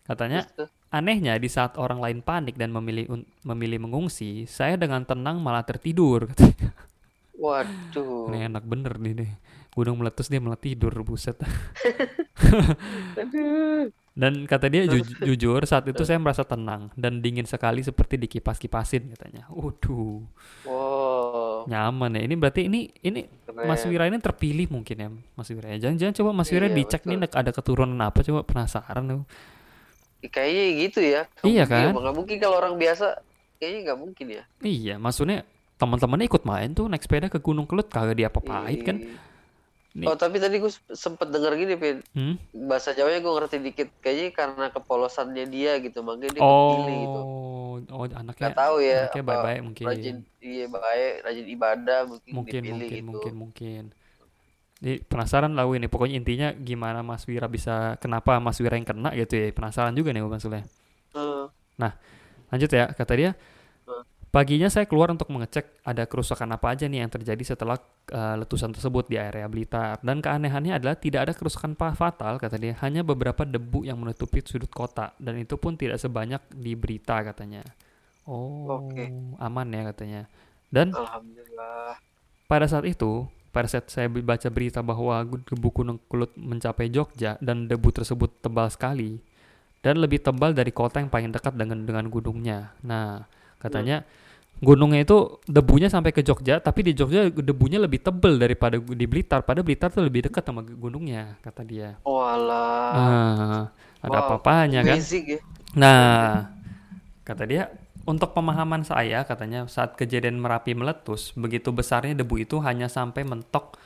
[0.03, 0.49] Katanya.
[0.91, 5.63] Anehnya di saat orang lain panik dan memilih un- memilih mengungsi, saya dengan tenang malah
[5.63, 6.27] tertidur.
[6.35, 6.75] katanya.
[7.39, 8.27] Waduh.
[8.29, 9.31] Ini enak bener nih deh.
[9.71, 11.39] Gunung meletus dia malah tidur buset.
[14.11, 19.07] Dan kata dia "Ju- jujur saat itu saya merasa tenang dan dingin sekali seperti dikipas-kipasin
[19.15, 19.47] katanya.
[19.47, 20.27] Waduh,
[20.67, 21.63] Wow.
[21.65, 22.21] nyaman ya.
[22.27, 23.71] Ini berarti ini ini Keren.
[23.71, 25.71] Mas Wira ini terpilih mungkin ya Mas Wira.
[25.71, 25.87] ya.
[25.87, 29.23] Jangan-jangan coba Mas Wira Iya, dicek nih ada keturunan apa coba penasaran tuh.
[30.21, 31.21] Kayaknya gitu ya.
[31.39, 31.93] Nggak Iya mungkin, kan?
[31.95, 33.05] Nggak mungkin kalau orang biasa.
[33.57, 34.43] Kayaknya nggak mungkin ya.
[34.59, 35.37] Iya, maksudnya
[35.79, 38.97] teman-temannya ikut main tuh naik sepeda ke Gunung Kelut kagak diapa-apain kan.
[39.91, 39.99] Ih.
[40.01, 40.07] Nih.
[40.07, 42.35] Oh tapi tadi gue sempet denger gini Pin Hmm?
[42.67, 47.75] bahasa Jawanya gue ngerti dikit kayaknya karena kepolosannya dia gitu makanya dia kepilih gitu Oh,
[47.91, 49.85] oh anaknya nggak tahu ya anaknya baik-baik mungkin.
[49.91, 53.83] rajin iya baik rajin ibadah mungkin, mungkin dipilih mungkin gitu mungkin mungkin
[54.81, 59.13] Jadi penasaran lah ini pokoknya intinya gimana Mas Wira bisa kenapa Mas Wira yang kena
[59.13, 60.65] gitu ya penasaran juga nih Mas Sule.
[61.13, 61.45] Eh,
[62.51, 63.31] Lanjut ya kata dia
[64.31, 67.79] paginya saya keluar untuk mengecek ada kerusakan apa aja nih yang terjadi setelah
[68.11, 72.75] eh, letusan tersebut di area Blitar dan keanehannya adalah tidak ada kerusakan fatal kata dia
[72.83, 77.63] hanya beberapa debu yang menutupi sudut kota dan itu pun tidak sebanyak di berita katanya.
[78.29, 79.09] Oh Oke.
[79.41, 80.21] aman ya katanya
[80.71, 81.97] dan alhamdulillah
[82.47, 87.71] Pada saat itu, pada saat saya baca berita bahwa debu gunung kelut mencapai Jogja dan
[87.71, 89.23] debu tersebut tebal sekali
[89.79, 92.75] dan lebih tebal dari kota yang paling dekat dengan dengan gunungnya.
[92.83, 93.23] Nah,
[93.55, 94.03] katanya
[94.61, 95.17] gunungnya itu
[95.49, 99.41] debunya sampai ke Jogja, tapi di Jogja debunya lebih tebal daripada di Blitar.
[99.45, 101.97] Pada Blitar tuh lebih dekat sama gu- gunungnya, kata dia.
[102.05, 103.71] walah Nah,
[104.03, 104.99] ada Wow, apa-apanya kan?
[104.99, 105.39] basic ya
[105.77, 106.49] Nah,
[107.27, 107.63] kata dia,
[108.07, 113.77] untuk pemahaman saya, katanya saat kejadian Merapi meletus, begitu besarnya debu itu hanya sampai mentok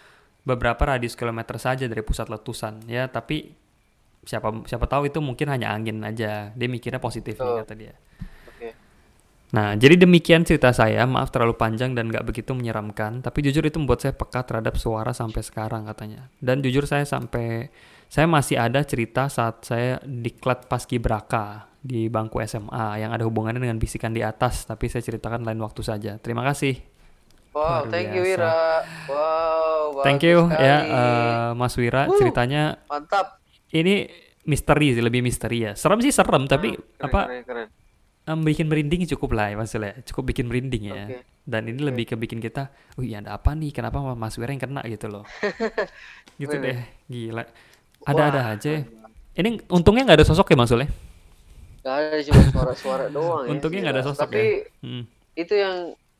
[0.47, 2.85] beberapa radius kilometer saja dari pusat letusan.
[2.89, 3.53] Ya, tapi
[4.25, 6.51] siapa siapa tahu itu mungkin hanya angin aja.
[6.57, 7.65] Dia mikirnya positif nih, Betul.
[7.65, 7.93] kata dia.
[9.53, 11.05] Nah, jadi demikian cerita saya.
[11.05, 13.21] Maaf terlalu panjang dan nggak begitu menyeramkan.
[13.21, 16.27] Tapi jujur itu membuat saya peka terhadap suara sampai sekarang katanya.
[16.41, 17.69] Dan jujur saya sampai
[18.09, 23.77] saya masih ada cerita saat saya diklat paskibraka di bangku SMA yang ada hubungannya dengan
[23.77, 24.65] bisikan di atas.
[24.65, 26.17] Tapi saya ceritakan lain waktu saja.
[26.17, 26.81] Terima kasih.
[27.55, 28.35] wow Luar thank you biasa.
[28.35, 28.55] Wira
[29.07, 30.65] wow Thank you sekali.
[30.67, 32.03] ya eh, Mas Wira.
[32.11, 32.19] Wuh.
[32.19, 33.39] Ceritanya mantap
[33.71, 34.11] ini
[34.43, 35.71] misteri sih, lebih misteri ya.
[35.73, 37.67] Serem sih serem, tapi Ah, keren, apa keren, keren.
[38.25, 39.93] Em, bikin merinding cukup lah ya maksudnya.
[40.05, 41.05] Cukup bikin merinding ya.
[41.05, 41.17] Oke.
[41.45, 43.69] Dan ini lebih ke bikin kita, wih ada apa nih?
[43.69, 45.23] Kenapa Mas Wira yang kena gitu loh.
[46.41, 47.45] gitu deh, gila.
[48.01, 48.81] Ada-ada aja.
[49.35, 50.89] Ini untungnya nggak ada sosok ya Mas Ule?
[51.85, 53.49] Gak ada cuma suara-suara doang ya.
[53.53, 54.17] Untungnya nggak ada jelas.
[54.17, 54.81] sosok Tapi ya.
[54.81, 55.03] Hmm.
[55.37, 55.75] itu yang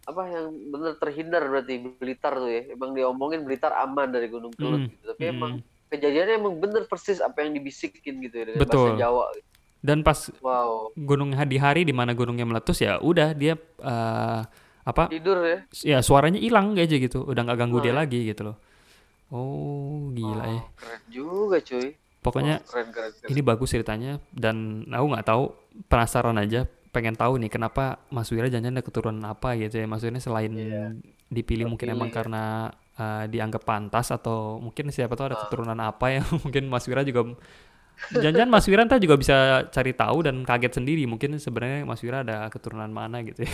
[0.05, 2.61] apa yang bener terhindar berarti Blitar tuh ya.
[2.69, 5.03] Emang diomongin Blitar aman dari Gunung Kelut Hmm, gitu.
[5.09, 5.33] Tapi hmm.
[5.33, 5.51] emang
[5.89, 8.93] kejadiannya emang bener persis apa yang dibisikin gitu ya dengan Betul.
[8.93, 9.25] bahasa Jawa.
[9.33, 9.49] gitu.
[9.85, 14.41] Dan pas Wow, gunung di hari di mana gunungnya meletus ya udah dia eh,
[14.81, 15.59] apa tidur ya.
[15.81, 17.99] ya suaranya hilang aja gitu udah nggak ganggu dia Oh, ya.
[18.01, 18.57] lagi gitu loh
[19.29, 21.87] oh gila ya Wow, keren juga cuy.
[22.21, 23.11] pokoknya Wah, keren keren.
[23.13, 23.29] keren.
[23.29, 24.55] ini bagus ceritanya dan
[24.89, 25.43] aku nggak tahu
[25.85, 30.21] penasaran aja pengen tahu nih kenapa Mas Wira jangan ada keturunan apa gitu ya maksudnya
[30.21, 30.95] selain Iya.
[31.27, 32.15] dipilih mungkin Terpilih emang ya.
[32.15, 32.43] karena
[32.95, 37.35] uh, dianggap pantas atau mungkin siapa tahu ada keturunan apa ya mungkin Mas Wira juga
[38.13, 39.35] jangan Mas Wira ntar juga bisa
[39.69, 43.53] cari tahu dan kaget sendiri mungkin sebenarnya Mas Wira ada keturunan mana gitu ya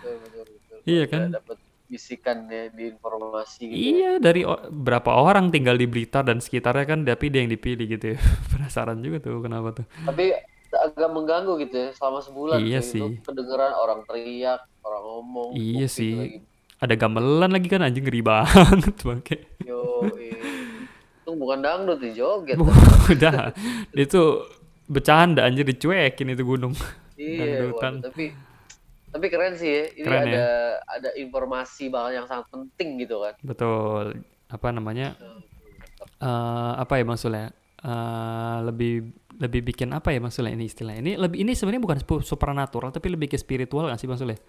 [0.00, 0.78] Betul, betul, betul.
[0.86, 1.34] Iya kan?
[1.34, 3.70] Dapat bisikan ya di informasi gitu.
[3.70, 3.78] ya.
[3.78, 8.06] iya dari berapa orang tinggal di Blitar dan sekitarnya kan tapi dia yang dipilih gitu
[8.14, 8.18] ya
[8.50, 10.34] penasaran juga tuh kenapa tuh Tapi
[10.66, 12.58] agak mengganggu gitu ya selama sebulan.
[12.58, 12.90] Iya cuy.
[12.90, 13.00] sih.
[13.00, 15.48] Lu kedengeran orang teriak, orang ngomong.
[15.54, 16.12] Iya kuping sih.
[16.18, 16.38] lagi.
[16.76, 20.12] ada gamelan lagi kan anjing ngeri banget bangke Yo,
[21.26, 22.62] itu bukan dangdut di joget.
[23.12, 23.50] udah
[23.98, 24.22] itu
[24.86, 26.74] bercanda anjir dicuekin itu gunung
[27.18, 27.94] iya, dangdutan.
[27.98, 28.24] waduh, tapi
[29.12, 29.84] tapi keren sih ya.
[29.96, 30.46] Ini Keren ada ya.
[30.86, 33.34] ada informasi bakal yang sangat penting gitu kan.
[33.42, 35.16] betul apa namanya
[36.22, 37.46] eh apa ya maksudnya
[37.86, 42.90] Eh lebih lebih bikin apa ya maksudnya ini istilahnya ini lebih ini sebenarnya bukan supernatural
[42.90, 44.40] tapi lebih ke spiritual nggak sih maksudnya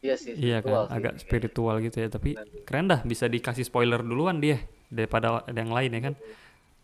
[0.00, 0.32] Iya sih.
[0.40, 0.96] iya kan sih.
[0.96, 2.30] agak spiritual gitu ya tapi
[2.64, 4.56] keren dah bisa dikasih spoiler duluan dia
[4.90, 6.14] daripada ada yang lain ya kan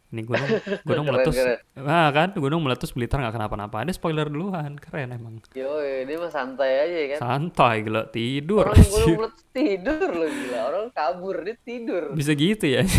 [0.07, 0.49] ini gunung
[0.87, 1.57] gunung Keren, meletus keren.
[1.83, 6.29] ah kan gunung meletus Blitar nggak kenapa-napa ada spoiler duluan keren emang Yo, ini mah
[6.29, 7.19] santai aja ya kan.
[7.21, 10.59] santai gila tidur Orang gunung meletus tidur loh gila.
[10.64, 12.12] Orang kabur dia tidur.
[12.12, 12.81] bisa gitu ya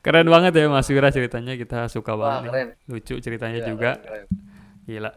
[0.00, 2.66] keren banget ya Mas Wira ceritanya kita suka Wah, banget keren.
[2.88, 4.26] lucu ceritanya Gila, juga keren, keren.
[4.82, 5.10] gila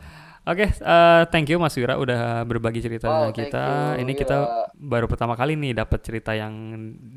[0.45, 3.63] oke eh, thank you Mas Wira udah berbagi Wow, thank kita
[3.97, 4.21] you, ini Wira.
[4.21, 4.37] kita
[4.77, 6.53] baru pertama kali nih dapat cerita yang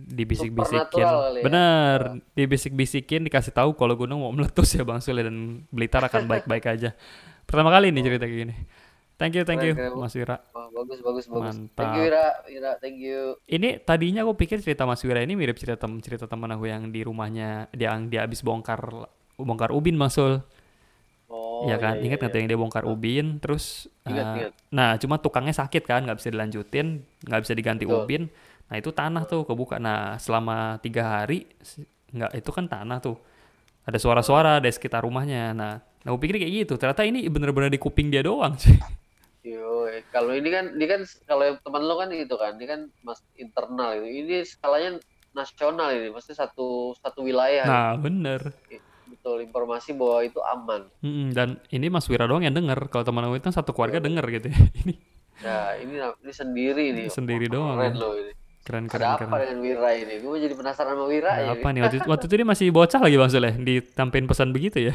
[0.08, 1.42] dibisik-bisikin ya.
[1.44, 1.98] bener
[2.32, 6.96] dibisik-bisikin dikasih tahu kalau gunung mau meletus ya Bang Sule dan Blitar akan baik-baik aja
[7.44, 8.54] pertama kali nih cerita kayak gini
[9.18, 9.74] thank you thank you.
[9.94, 11.56] Mas Wira bagus bagus bagus.
[11.74, 11.96] Thank Mantap.
[11.98, 13.34] you Ira, Ira, thank you.
[13.44, 16.88] ini tadinya aku pikir cerita Mas Wira ini mirip cerita tem cerita teman aku yang
[16.88, 18.78] di rumahnya dia yang dia habis bongkar
[19.34, 20.38] bongkar ubin Masul
[21.28, 22.00] Oh, ya kan?
[22.00, 23.64] iya, ingat iya, nggak tuh yang dia bongkar ubin terus
[24.08, 24.52] Ingat, eh, ingat.
[24.72, 26.86] nah cuma tukangnya sakit kan nggak bisa dilanjutin
[27.28, 27.96] nggak bisa diganti Betul.
[28.00, 28.22] ubin.
[28.68, 29.76] Nah itu tanah tuh kebuka.
[29.80, 31.44] Nah selama tiga hari
[32.16, 33.16] nggak itu kan tanah tuh.
[33.88, 35.52] Ada suara-suara di sekitar rumahnya.
[35.56, 36.74] Nah nah aku pikir kayak gitu.
[36.80, 38.76] Ternyata ini bener-bener di kuping dia doang sih
[39.46, 43.20] Yo, kalau ini kan ini kan kalau teman lo kan itu kan ini kan mas
[43.38, 44.06] internal itu.
[44.26, 44.90] Ini skalanya
[45.32, 47.64] nasional ini pasti satu satu wilayah.
[47.64, 48.40] Nah, bener.
[49.40, 52.90] Betul informasi bahwa itu aman Mm-mm, dan ini Mas Wira doang yang denger.
[52.90, 54.58] Kalau teman aku itu kan satu keluarga denger gitu ya.
[54.82, 54.94] Ini
[55.44, 57.94] ya ini ini sendiri nih Sendiri doang keren ya.
[58.00, 58.32] lo ini
[58.66, 59.42] keren ada keren apa keren.
[59.42, 62.24] dengan Wira ini gue jadi penasaran sama Wira Nah, ya apa nih waktu, itu- waktu
[62.24, 64.94] itu dia masih bocah lagi Bang Sul ya ditampein pesan begitu ya.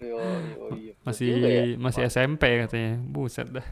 [0.00, 0.92] yo, yo, iya.
[1.06, 1.62] Betul Masih ya.
[1.78, 2.98] masih SMP katanya.
[3.06, 3.66] Buset dah.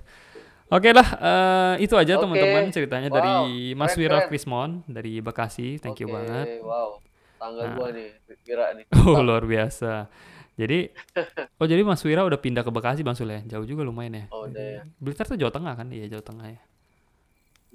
[0.73, 4.21] Oke lah, eh, itu aja teman-teman ceritanya Wow, dari Mas keren, Wira.
[4.27, 5.79] Krismon dari Bekasi.
[5.83, 6.49] Thank you Oke, banget.
[6.67, 6.91] wow
[7.37, 7.75] tangga Nah.
[7.75, 8.09] gua nih
[8.41, 10.07] Wira nih Oh luar biasa.
[10.55, 10.87] Jadi,
[11.59, 13.43] oh jadi Mas Wira udah pindah ke Bekasi Bang Sul ya?
[13.45, 14.27] Jauh juga lumayan ya.
[14.31, 15.89] oh udah ya Blitar tuh Jawa Tengah kan?
[15.89, 16.61] Iya Jawa Tengah ya.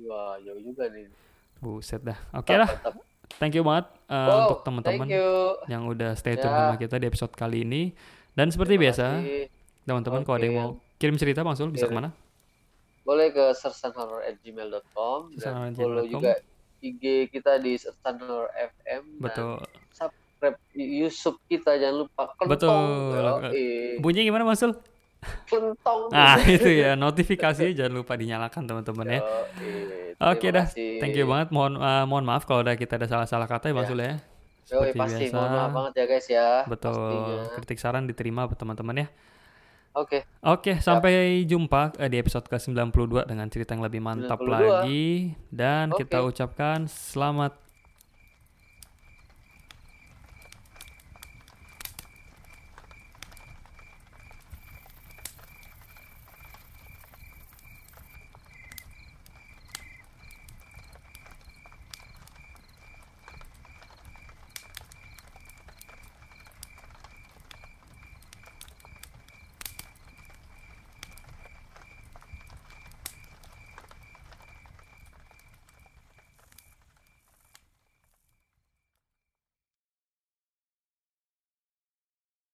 [0.02, 1.12] wah jauh juga nih
[1.58, 2.15] Buset dah.
[2.32, 3.36] Oke lah, Mantap, mantap.
[3.36, 5.08] thank you banget uh, Wow, untuk teman-teman
[5.67, 6.56] yang udah stay tune Ya.
[6.58, 7.91] sama kita di episode kali ini.
[8.32, 9.06] Dan seperti Terima biasa,
[9.84, 12.15] teman-teman kalau ada yang mau kirim cerita Bang Sul bisa ke mana?
[13.02, 16.38] boleh ke sersanhorror@gmail.com dan follow juga
[16.82, 19.60] IG kita di sersanhorror FM Betul.
[19.60, 23.24] dan subscribe YouTube kita jangan lupa kentong Betul.
[23.46, 24.00] Yoi.
[24.00, 24.74] Bunyinya gimana Bang Sul?
[25.46, 29.22] kentong Nah, itu ya, notifikasinya jangan lupa dinyalakan teman-teman ya.
[29.60, 30.15] Yoi.
[30.15, 30.92] Oke Terima dah, kasih.
[31.00, 31.48] thank you banget.
[31.50, 33.89] Mohon eh, mohon maaf kalau ada kita ada salah-salah kata ya Bang Ya.
[33.89, 34.13] Sul ya.
[34.70, 35.36] Yoi, Seperti pasti biasa.
[35.36, 36.94] mohon maaf banget ya guys ya Betul.
[36.94, 37.36] pastinya.
[37.56, 39.08] Kritik saran diterima teman-teman ya.
[39.93, 44.47] Oke Oke, sampai jumpa eh, di episode ke-92 dengan cerita yang lebih mantap 92.
[44.47, 45.08] lagi
[45.52, 46.32] dan kita Oke.
[46.32, 47.60] ucapkan selamat